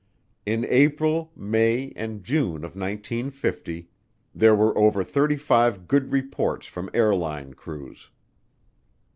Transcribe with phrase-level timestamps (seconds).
[0.47, 3.87] In April, May, and June of 1950
[4.33, 8.09] there were over thirty five good reports from airline crews.